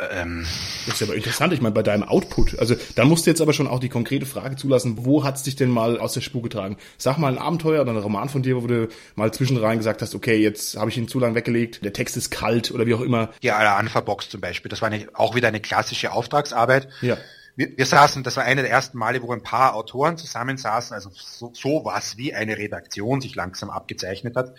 [0.00, 0.46] Ähm,
[0.86, 3.52] das ist aber interessant, ich meine, bei deinem Output, also da musst du jetzt aber
[3.52, 6.76] schon auch die konkrete Frage zulassen, wo hat's dich denn mal aus der Spur getragen?
[6.98, 10.14] Sag mal ein Abenteuer oder ein Roman von dir, wo du mal zwischenrein gesagt hast,
[10.14, 13.00] okay, jetzt habe ich ihn zu lang weggelegt, der Text ist kalt oder wie auch
[13.00, 13.30] immer.
[13.42, 16.88] Ja, aller Anfahrbox zum Beispiel, das war eine, auch wieder eine klassische Auftragsarbeit.
[17.00, 17.16] Ja.
[17.56, 21.10] Wir, wir saßen, das war eine der ersten Male, wo ein paar Autoren zusammensaßen, also
[21.12, 24.54] so, so was wie eine Redaktion sich langsam abgezeichnet hat.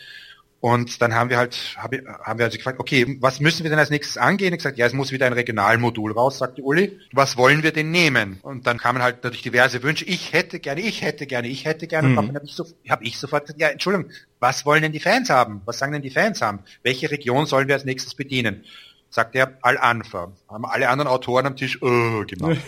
[0.62, 3.92] Und dann haben wir halt, haben wir also gefragt, okay, was müssen wir denn als
[3.92, 4.54] nächstes angehen?
[4.54, 7.00] Ich gesagt, ja, es muss wieder ein Regionalmodul raus, sagte Uli.
[7.14, 8.40] Was wollen wir denn nehmen?
[8.42, 10.04] Und dann kamen halt natürlich diverse Wünsche.
[10.04, 12.10] Ich hätte gerne, ich hätte gerne, ich hätte gerne.
[12.10, 12.18] Mhm.
[12.18, 15.00] Und dann habe ich, so, hab ich sofort gesagt, ja, Entschuldigung, was wollen denn die
[15.00, 15.62] Fans haben?
[15.64, 16.60] Was sagen denn die Fans haben?
[16.84, 18.66] Welche Region sollen wir als nächstes bedienen?
[19.10, 20.34] Sagt er, Al-Anfa.
[20.50, 22.60] Haben alle anderen Autoren am Tisch, oh, gemacht.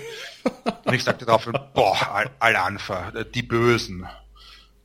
[0.85, 4.07] Und ich sagte darauf, boah, Al-Anfa, die Bösen.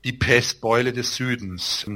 [0.05, 1.87] Die Pestbeule des Südens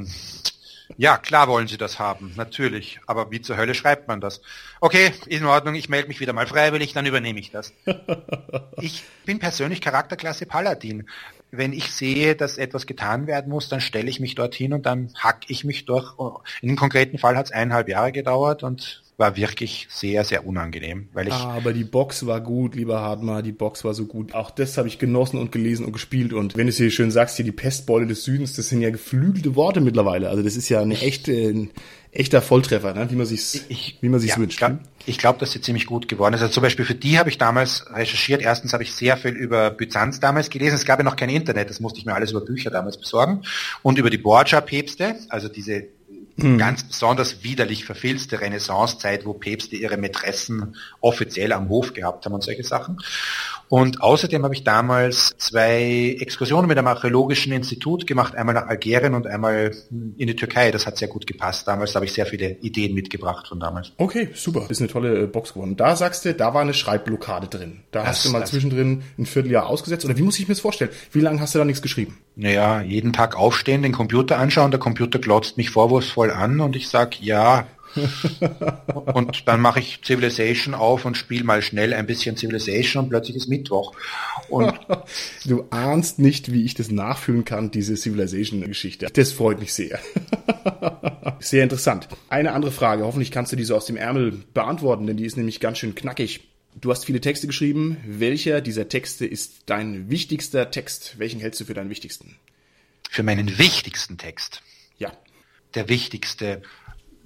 [0.97, 3.01] ja, klar wollen sie das haben, natürlich.
[3.07, 4.41] Aber wie zur Hölle schreibt man das?
[4.81, 7.73] Okay, in Ordnung, ich melde mich wieder mal freiwillig, dann übernehme ich das.
[8.81, 11.09] ich bin persönlich Charakterklasse Paladin.
[11.51, 15.13] Wenn ich sehe, dass etwas getan werden muss, dann stelle ich mich dorthin und dann
[15.19, 16.15] hack ich mich durch.
[16.63, 21.11] In dem konkreten Fall hat es eineinhalb Jahre gedauert und war wirklich sehr, sehr unangenehm,
[21.13, 21.35] weil ich.
[21.35, 24.35] Ah, aber die Box war gut, lieber Hartmar, die Box war so gut.
[24.35, 26.33] Auch das habe ich genossen und gelesen und gespielt.
[26.33, 28.89] Und wenn du es hier schön sagst, hier die Pestbeule des Südens, das sind ja
[28.89, 30.31] geflügelte Worte mittlerweile.
[30.31, 31.71] Also das ist ja eine echte, ein
[32.13, 33.11] echter Volltreffer, ne?
[33.11, 34.65] wie man sich's, ich, wie man sich's ja, wünscht.
[35.05, 36.41] Ich glaube, dass sie ziemlich gut geworden ist.
[36.41, 38.41] Also zum Beispiel für die habe ich damals recherchiert.
[38.41, 40.77] Erstens habe ich sehr viel über Byzanz damals gelesen.
[40.77, 43.43] Es gab ja noch kein Internet, das musste ich mir alles über Bücher damals besorgen.
[43.83, 45.85] Und über die Borgia-Päpste, also diese
[46.43, 46.59] hm.
[46.59, 52.43] ganz besonders widerlich verfilzte Renaissancezeit, wo Päpste ihre Mätressen offiziell am Hof gehabt haben und
[52.43, 52.99] solche Sachen.
[53.71, 59.15] Und außerdem habe ich damals zwei Exkursionen mit einem archäologischen Institut gemacht, einmal nach Algerien
[59.15, 60.73] und einmal in die Türkei.
[60.73, 61.69] Das hat sehr gut gepasst.
[61.69, 63.93] Damals habe ich sehr viele Ideen mitgebracht von damals.
[63.97, 64.63] Okay, super.
[64.63, 65.77] Das ist eine tolle äh, Box geworden.
[65.77, 67.85] Da sagst du, da war eine Schreibblockade drin.
[67.93, 70.05] Da das, hast du mal zwischendrin ein Vierteljahr ausgesetzt.
[70.05, 70.91] Oder wie muss ich mir das vorstellen?
[71.13, 72.19] Wie lange hast du da nichts geschrieben?
[72.35, 76.89] Naja, jeden Tag aufstehen, den Computer anschauen, der Computer glotzt mich vorwurfsvoll an und ich
[76.89, 77.69] sag ja,
[78.95, 83.37] und dann mache ich Civilization auf und spiele mal schnell ein bisschen Civilization und plötzlich
[83.37, 83.95] ist Mittwoch.
[84.49, 84.73] Und
[85.45, 89.09] du ahnst nicht, wie ich das nachfühlen kann, diese Civilization-Geschichte.
[89.13, 89.99] Das freut mich sehr.
[91.41, 92.09] sehr interessant.
[92.29, 95.61] Eine andere Frage, hoffentlich kannst du diese aus dem Ärmel beantworten, denn die ist nämlich
[95.61, 96.49] ganz schön knackig.
[96.81, 97.97] Du hast viele Texte geschrieben.
[98.07, 101.19] Welcher dieser Texte ist dein wichtigster Text?
[101.19, 102.37] Welchen hältst du für deinen wichtigsten?
[103.11, 104.63] Für meinen wichtigsten Text?
[104.99, 105.13] Ja.
[105.75, 106.63] Der wichtigste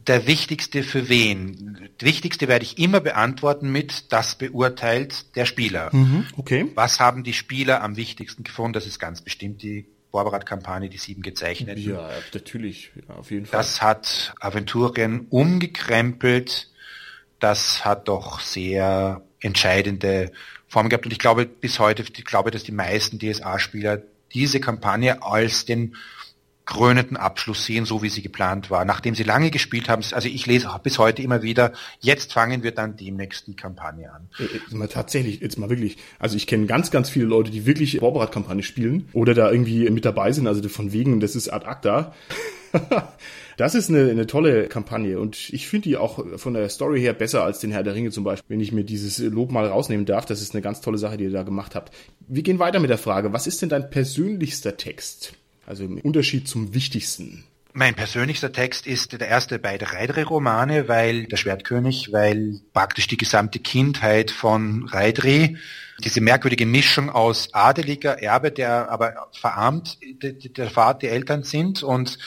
[0.07, 1.91] der wichtigste für wen?
[1.99, 5.91] Das wichtigste werde ich immer beantworten mit, das beurteilt der Spieler.
[5.93, 6.67] Mhm, okay.
[6.75, 8.75] Was haben die Spieler am wichtigsten gefunden?
[8.75, 11.79] Das ist ganz bestimmt die Borberat-Kampagne, die sieben gezeichnet.
[11.79, 13.59] Ja, natürlich, ja, auf jeden Fall.
[13.59, 16.71] Das hat Aventurien umgekrempelt.
[17.41, 20.31] Das hat doch sehr entscheidende
[20.69, 21.05] Formen gehabt.
[21.05, 25.97] Und ich glaube bis heute, ich glaube, dass die meisten DSA-Spieler diese Kampagne als den
[26.67, 28.85] krönenden Abschluss sehen, so wie sie geplant war.
[28.85, 32.73] Nachdem sie lange gespielt haben, also ich lese bis heute immer wieder, jetzt fangen wir
[32.73, 34.29] dann demnächst die Kampagne an.
[34.39, 37.67] Äh, äh, mal tatsächlich, jetzt mal wirklich, also ich kenne ganz, ganz viele Leute, die
[37.67, 41.67] wirklich Vorbereitkampagne spielen oder da irgendwie mit dabei sind, also von wegen, das ist ad
[41.67, 42.15] acta.
[43.57, 47.13] Das ist eine, eine tolle Kampagne und ich finde die auch von der Story her
[47.13, 50.07] besser als den Herr der Ringe zum Beispiel, wenn ich mir dieses Lob mal rausnehmen
[50.07, 50.27] darf.
[50.27, 51.95] Das ist eine ganz tolle Sache, die ihr da gemacht habt.
[52.27, 55.35] Wir gehen weiter mit der Frage, was ist denn dein persönlichster Text?
[55.67, 57.45] Also im Unterschied zum wichtigsten.
[57.77, 63.59] Mein persönlichster Text ist der erste beide Reidre-Romane, weil der Schwertkönig, weil praktisch die gesamte
[63.59, 65.55] Kindheit von Reidre,
[66.05, 72.19] diese merkwürdige Mischung aus adeliger Erbe, der aber verarmt, der Vater, die Eltern sind und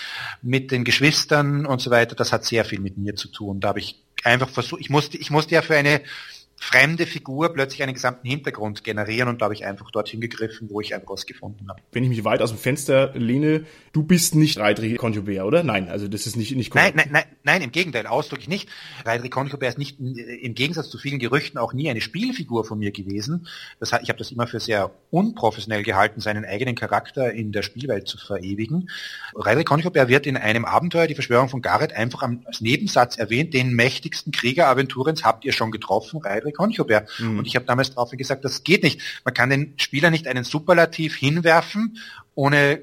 [0.42, 3.62] mit den Geschwistern und so weiter, das hat sehr viel mit mir zu tun.
[3.62, 6.02] Da habe ich einfach versucht, ich musste, ich musste ja für eine
[6.60, 10.82] fremde Figur plötzlich einen gesamten Hintergrund generieren und da habe ich einfach dorthin gegriffen, wo
[10.82, 11.80] ich einfach was gefunden habe.
[11.92, 15.64] Wenn ich mich weit aus dem Fenster lehne, du bist nicht Reidri Conjubert, oder?
[15.64, 16.96] Nein, also das ist nicht nicht korrekt.
[16.96, 18.70] Nein, nein, nein, nein, im Gegenteil, ausdrücklich nicht.
[19.06, 22.92] Reidri Conjubert ist nicht im Gegensatz zu vielen Gerüchten auch nie eine Spielfigur von mir
[22.92, 23.48] gewesen.
[23.80, 28.08] Das ich habe das immer für sehr unprofessionell gehalten, seinen eigenen Charakter in der Spielwelt
[28.08, 28.90] zu verewigen.
[29.36, 33.74] Reidri Conjubert wird in einem Abenteuer, die Verschwörung von Gareth, einfach als Nebensatz erwähnt, den
[33.74, 37.10] mächtigsten Krieger Aventurens habt ihr schon getroffen, Patrick Honchobert.
[37.20, 37.40] Mhm.
[37.40, 39.02] Und ich habe damals darauf gesagt, das geht nicht.
[39.26, 41.98] Man kann den Spieler nicht einen Superlativ hinwerfen,
[42.36, 42.82] ohne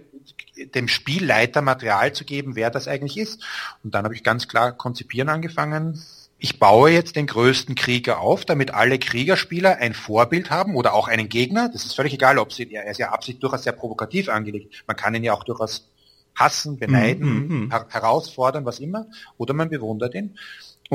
[0.74, 3.42] dem Spielleiter Material zu geben, wer das eigentlich ist.
[3.82, 6.00] Und dann habe ich ganz klar konzipieren angefangen.
[6.38, 11.08] Ich baue jetzt den größten Krieger auf, damit alle Kriegerspieler ein Vorbild haben oder auch
[11.08, 11.70] einen Gegner.
[11.72, 14.84] Das ist völlig egal, ob sie, er ist ja absichtlich durchaus sehr provokativ angelegt.
[14.86, 15.88] Man kann ihn ja auch durchaus
[16.34, 17.70] hassen, beneiden, mm -hmm.
[17.70, 19.06] her herausfordern, was immer,
[19.38, 20.36] oder man bewundert ihn.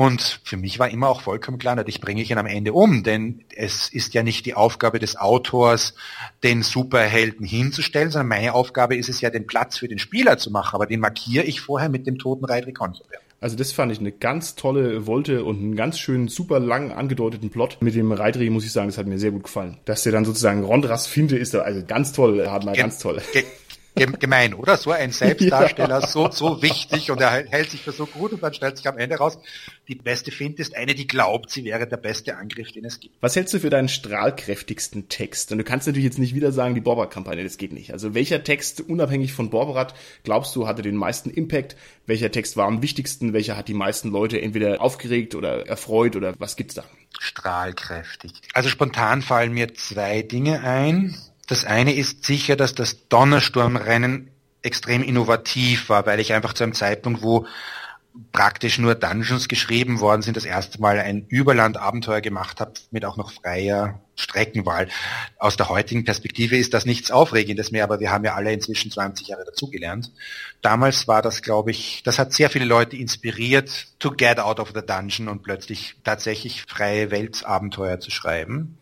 [0.00, 3.02] Und für mich war immer auch vollkommen klar, natürlich bringe ich ihn am Ende um,
[3.02, 5.92] denn es ist ja nicht die Aufgabe des Autors,
[6.42, 10.50] den Superhelden hinzustellen, sondern meine Aufgabe ist es ja, den Platz für den Spieler zu
[10.50, 13.20] machen, aber den markiere ich vorher mit dem toten Reidri Consobert.
[13.42, 17.50] Also das fand ich eine ganz tolle Wolte und einen ganz schönen, super lang angedeuteten
[17.50, 17.76] Plot.
[17.82, 19.76] Mit dem Reitri muss ich sagen, das hat mir sehr gut gefallen.
[19.84, 23.20] Dass der dann sozusagen Rondras finde, ist also ganz toll, hat mal ganz toll.
[23.34, 23.44] Ge
[24.06, 24.76] gemein, oder?
[24.76, 26.06] So ein Selbstdarsteller, ja.
[26.06, 28.98] so, so wichtig und er hält sich für so gut und dann stellt sich am
[28.98, 29.38] Ende raus,
[29.88, 33.16] die beste Finte ist eine, die glaubt, sie wäre der beste Angriff, den es gibt.
[33.20, 35.52] Was hältst du für deinen strahlkräftigsten Text?
[35.52, 37.92] Und du kannst natürlich jetzt nicht wieder sagen, die Borberat-Kampagne, das geht nicht.
[37.92, 41.76] Also welcher Text, unabhängig von Borberat, glaubst du, hatte den meisten Impact?
[42.06, 43.32] Welcher Text war am wichtigsten?
[43.32, 46.84] Welcher hat die meisten Leute entweder aufgeregt oder erfreut oder was gibt's da?
[47.18, 48.32] Strahlkräftig.
[48.54, 51.16] Also spontan fallen mir zwei Dinge ein.
[51.50, 54.30] Das eine ist sicher, dass das Donnersturmrennen
[54.62, 57.44] extrem innovativ war, weil ich einfach zu einem Zeitpunkt, wo
[58.30, 63.16] praktisch nur Dungeons geschrieben worden sind, das erste Mal ein Überlandabenteuer gemacht habe, mit auch
[63.16, 64.86] noch freier Streckenwahl.
[65.38, 68.92] Aus der heutigen Perspektive ist das nichts Aufregendes mehr, aber wir haben ja alle inzwischen
[68.92, 70.12] 20 Jahre dazugelernt.
[70.62, 74.70] Damals war das, glaube ich, das hat sehr viele Leute inspiriert, to get out of
[74.72, 78.78] the dungeon und plötzlich tatsächlich freie Weltabenteuer zu schreiben.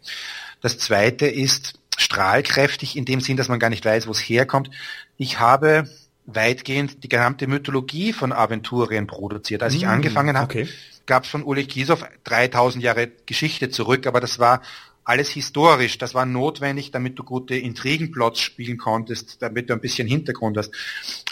[0.61, 4.71] Das zweite ist strahlkräftig in dem Sinn, dass man gar nicht weiß, wo es herkommt.
[5.17, 5.89] Ich habe
[6.27, 9.63] weitgehend die gesamte Mythologie von Aventurien produziert.
[9.63, 10.69] Als ich mm, angefangen habe, okay.
[11.07, 14.63] gab es von Ulrich Kiesow 3000 Jahre Geschichte zurück, aber das war
[15.03, 15.99] alles historisch.
[15.99, 20.71] Das war notwendig, damit du gute Intrigenplots spielen konntest, damit du ein bisschen Hintergrund hast.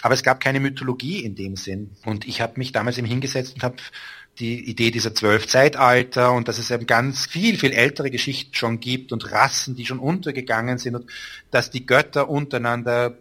[0.01, 1.91] Aber es gab keine Mythologie in dem Sinn.
[2.03, 3.77] Und ich habe mich damals eben hingesetzt und habe
[4.39, 8.79] die Idee dieser zwölf Zeitalter und dass es eben ganz viel, viel ältere Geschichten schon
[8.79, 11.05] gibt und Rassen, die schon untergegangen sind und
[11.51, 13.17] dass die Götter untereinander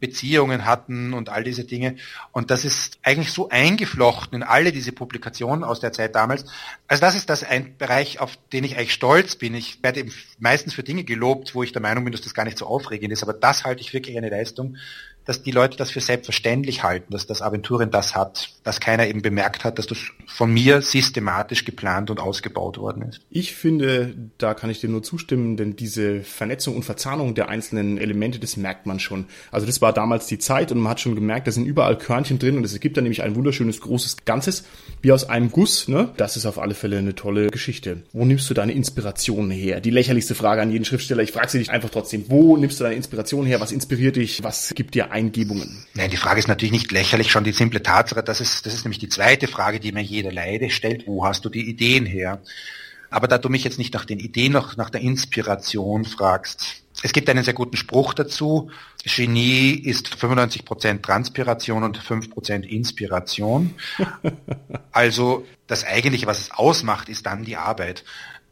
[0.00, 1.96] Beziehungen hatten und all diese Dinge.
[2.32, 6.44] Und das ist eigentlich so eingeflochten in alle diese Publikationen aus der Zeit damals.
[6.88, 9.54] Also das ist das ein Bereich, auf den ich eigentlich stolz bin.
[9.54, 12.44] Ich werde eben meistens für Dinge gelobt, wo ich der Meinung bin, dass das gar
[12.44, 13.22] nicht so aufregend ist.
[13.22, 14.76] Aber das halte ich wirklich eine Leistung,
[15.24, 19.22] dass die Leute das für selbstverständlich halten, dass das Aventurien das hat, dass keiner eben
[19.22, 23.20] bemerkt hat, dass das von mir systematisch geplant und ausgebaut worden ist.
[23.30, 27.98] Ich finde, da kann ich dir nur zustimmen, denn diese Vernetzung und Verzahnung der einzelnen
[27.98, 29.26] Elemente, das merkt man schon.
[29.50, 32.38] Also das war damals die Zeit und man hat schon gemerkt, da sind überall Körnchen
[32.38, 34.64] drin und es ergibt dann nämlich ein wunderschönes großes Ganzes,
[35.02, 35.88] wie aus einem Guss.
[35.88, 36.10] Ne?
[36.16, 38.02] Das ist auf alle Fälle eine tolle Geschichte.
[38.12, 39.80] Wo nimmst du deine Inspiration her?
[39.80, 41.22] Die lächerlichste Frage an jeden Schriftsteller.
[41.22, 42.24] Ich frage sie dich einfach trotzdem.
[42.28, 43.60] Wo nimmst du deine Inspiration her?
[43.60, 44.42] Was inspiriert dich?
[44.42, 45.86] Was gibt dir Eingebungen?
[45.94, 48.84] Nein, die Frage ist natürlich nicht lächerlich, schon die simple Tatsache, das ist, das ist
[48.84, 52.42] nämlich die zweite Frage, die mir jeder Leide stellt, wo hast du die Ideen her?
[53.10, 57.12] Aber da du mich jetzt nicht nach den Ideen, noch nach der Inspiration fragst, es
[57.12, 58.70] gibt einen sehr guten Spruch dazu,
[59.04, 63.74] Genie ist 95% Transpiration und 5% Inspiration.
[64.92, 68.04] also das eigentliche, was es ausmacht, ist dann die Arbeit.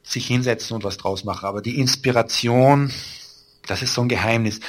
[0.03, 1.47] Sich hinsetzen und was draus machen.
[1.47, 2.93] Aber die Inspiration,
[3.67, 4.61] das ist so ein Geheimnis.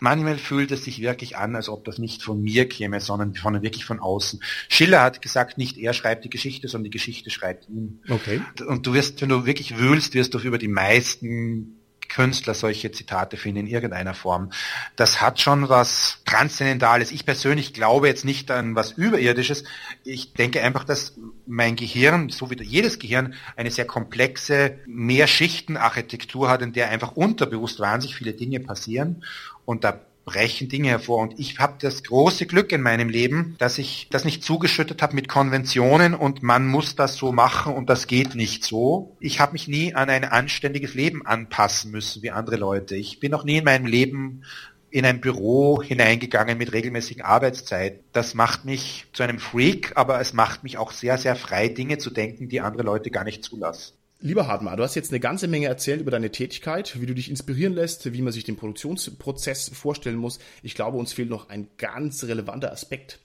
[0.00, 3.62] Manchmal fühlt es sich wirklich an, als ob das nicht von mir käme, sondern von,
[3.62, 4.42] wirklich von außen.
[4.68, 8.00] Schiller hat gesagt, nicht er schreibt die Geschichte, sondern die Geschichte schreibt ihn.
[8.08, 8.40] Okay.
[8.66, 11.79] Und du wirst, wenn du wirklich wühlst, wirst du über die meisten
[12.10, 14.50] Künstler solche Zitate finden in irgendeiner Form.
[14.96, 17.12] Das hat schon was Transzendentales.
[17.12, 19.64] Ich persönlich glaube jetzt nicht an was Überirdisches.
[20.04, 21.14] Ich denke einfach, dass
[21.46, 27.80] mein Gehirn, so wie jedes Gehirn, eine sehr komplexe Mehrschichtenarchitektur hat, in der einfach unterbewusst
[27.80, 29.24] wahnsinnig viele Dinge passieren.
[29.64, 31.18] Und da brechen Dinge hervor.
[31.18, 35.14] Und ich habe das große Glück in meinem Leben, dass ich das nicht zugeschüttet habe
[35.14, 39.16] mit Konventionen und man muss das so machen und das geht nicht so.
[39.20, 42.96] Ich habe mich nie an ein anständiges Leben anpassen müssen wie andere Leute.
[42.96, 44.42] Ich bin noch nie in meinem Leben
[44.90, 48.00] in ein Büro hineingegangen mit regelmäßigen Arbeitszeit.
[48.12, 51.98] Das macht mich zu einem Freak, aber es macht mich auch sehr, sehr frei, Dinge
[51.98, 53.94] zu denken, die andere Leute gar nicht zulassen.
[54.22, 57.30] Lieber Hartmar, du hast jetzt eine ganze Menge erzählt über deine Tätigkeit, wie du dich
[57.30, 60.38] inspirieren lässt, wie man sich den Produktionsprozess vorstellen muss.
[60.62, 63.18] Ich glaube, uns fehlt noch ein ganz relevanter Aspekt.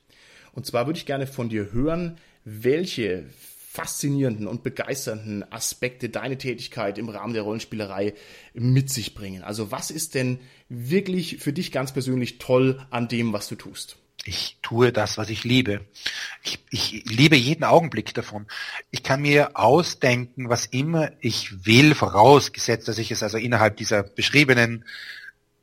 [0.53, 3.25] Und zwar würde ich gerne von dir hören, welche
[3.75, 8.13] faszinierenden und begeisternden Aspekte deine Tätigkeit im Rahmen der Rollenspielerei
[8.53, 9.43] mit sich bringen.
[9.43, 13.97] Also was ist denn wirklich für dich ganz persönlich toll an dem, was du tust?
[14.23, 15.81] Ich tue das, was ich liebe.
[16.43, 18.47] Ich, ich liebe jeden Augenblick davon.
[18.91, 24.03] Ich kann mir ausdenken, was immer ich will, vorausgesetzt, dass ich es also innerhalb dieser
[24.03, 24.85] beschriebenen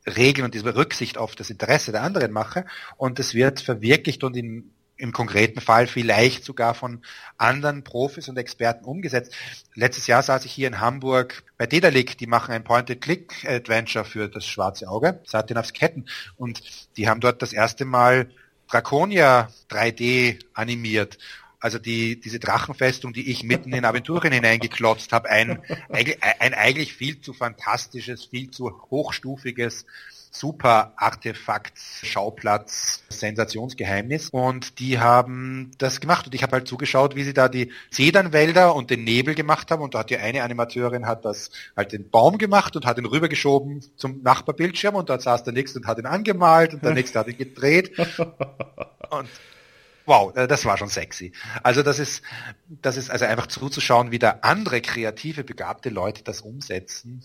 [0.07, 2.65] Regeln und dieser Rücksicht auf das Interesse der anderen mache.
[2.97, 7.03] Und es wird verwirklicht und in, im konkreten Fall vielleicht sogar von
[7.37, 9.35] anderen Profis und Experten umgesetzt.
[9.75, 14.47] Letztes Jahr saß ich hier in Hamburg bei Dedalic, die machen ein Point-and-Click-Adventure für das
[14.47, 16.07] schwarze Auge, Satin aufs Ketten.
[16.37, 16.63] Und
[16.97, 18.31] die haben dort das erste Mal
[18.73, 21.19] Draconia 3D animiert.
[21.61, 27.21] Also die, diese Drachenfestung, die ich mitten in Aventurien hineingeklotzt habe, ein, ein eigentlich viel
[27.21, 29.85] zu fantastisches, viel zu hochstufiges
[30.33, 34.31] super Artefakt, Schauplatz, Sensationsgeheimnis.
[34.31, 36.27] Und die haben das gemacht.
[36.27, 39.83] Und ich habe halt zugeschaut, wie sie da die Zedernwälder und den Nebel gemacht haben.
[39.83, 43.07] Und da hat die eine Animateurin hat das halt den Baum gemacht und hat ihn
[43.07, 44.95] rübergeschoben zum Nachbarbildschirm.
[44.95, 47.93] Und da saß der nächste und hat ihn angemalt und der nächste hat ihn gedreht.
[49.11, 49.29] Und
[50.05, 51.33] Wow, äh, das war schon sexy.
[51.63, 52.23] Also das ist,
[52.69, 57.23] das ist also einfach zuzuschauen, wie da andere kreative, begabte Leute das umsetzen.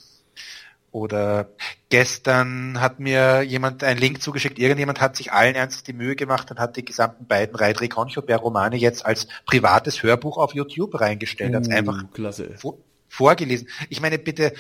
[0.91, 1.49] Oder
[1.89, 6.49] gestern hat mir jemand einen Link zugeschickt, irgendjemand hat sich allen Ernstes die Mühe gemacht
[6.49, 11.67] und hat die gesamten beiden Reidri Conchobert Romane jetzt als privates Hörbuch auf YouTube reingestellt.
[11.67, 12.55] Uh, einfach klasse.
[13.07, 13.67] Vorgelesen.
[13.89, 14.53] Ich meine, bitte,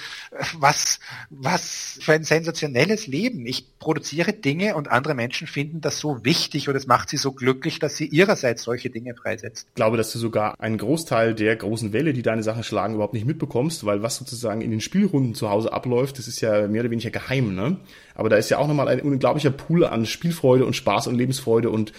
[0.57, 3.45] was, was für ein sensationelles Leben.
[3.45, 7.31] Ich produziere Dinge und andere Menschen finden das so wichtig und es macht sie so
[7.31, 9.67] glücklich, dass sie ihrerseits solche Dinge freisetzt.
[9.69, 13.13] Ich glaube, dass du sogar einen Großteil der großen Welle, die deine Sachen schlagen, überhaupt
[13.13, 16.81] nicht mitbekommst, weil was sozusagen in den Spielrunden zu Hause abläuft, das ist ja mehr
[16.81, 17.77] oder weniger geheim, ne?
[18.15, 21.69] Aber da ist ja auch nochmal ein unglaublicher Pool an Spielfreude und Spaß und Lebensfreude
[21.69, 21.93] und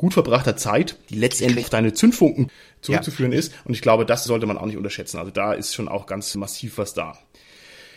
[0.00, 3.38] gut verbrachter Zeit, die letztendlich auf deine Zündfunken zurückzuführen ja.
[3.38, 3.52] ist.
[3.66, 5.18] Und ich glaube, das sollte man auch nicht unterschätzen.
[5.18, 7.18] Also da ist schon auch ganz massiv was da.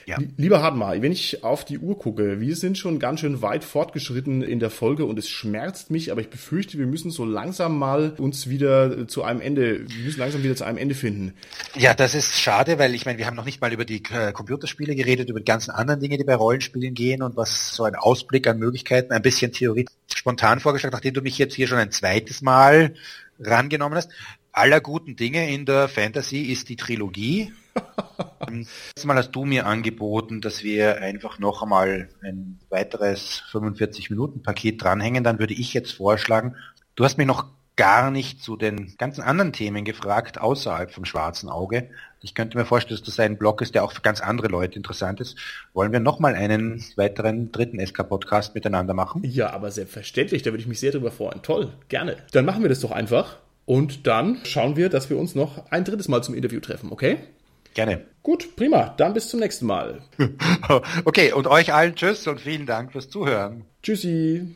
[0.06, 0.18] Ja.
[0.38, 4.42] Lieber Hartmar, wenn ich auf die Uhr gucke, wir sind schon ganz schön weit fortgeschritten
[4.42, 8.14] in der Folge und es schmerzt mich, aber ich befürchte, wir müssen so langsam mal
[8.18, 11.34] uns wieder zu einem Ende, wir müssen langsam wieder zu einem Ende finden.
[11.76, 14.32] Ja, das ist schade, weil ich meine, wir haben noch nicht mal über die äh,
[14.34, 17.96] Computerspiele geredet, über die ganzen anderen Dinge, die bei Rollenspielen gehen und was so ein
[17.96, 21.92] Ausblick an Möglichkeiten, ein bisschen Theorie spontan vorgeschlagen, nachdem du mich jetzt hier schon ein
[21.92, 22.94] zweites Mal
[23.40, 24.12] rangenommen hast.
[24.52, 27.52] Aller guten Dinge in der Fantasy ist die Trilogie
[28.50, 35.24] Letztes Mal hast du mir angeboten, dass wir einfach noch einmal ein weiteres 45-Minuten-Paket dranhängen.
[35.24, 36.56] Dann würde ich jetzt vorschlagen,
[36.96, 41.50] du hast mich noch gar nicht zu den ganzen anderen Themen gefragt, außerhalb vom schwarzen
[41.50, 41.90] Auge.
[42.22, 44.76] Ich könnte mir vorstellen, dass das ein Blog ist, der auch für ganz andere Leute
[44.76, 45.38] interessant ist.
[45.74, 49.24] Wollen wir nochmal einen weiteren dritten SK-Podcast miteinander machen?
[49.26, 51.42] Ja, aber selbstverständlich, da würde ich mich sehr drüber freuen.
[51.42, 52.18] Toll, gerne.
[52.32, 53.38] Dann machen wir das doch einfach.
[53.66, 57.18] Und dann schauen wir, dass wir uns noch ein drittes Mal zum Interview treffen, okay?
[57.74, 58.06] Gerne.
[58.22, 58.94] Gut, prima.
[58.98, 60.02] Dann bis zum nächsten Mal.
[61.06, 63.66] okay, und euch allen Tschüss und vielen Dank fürs Zuhören.
[63.82, 64.56] Tschüssi.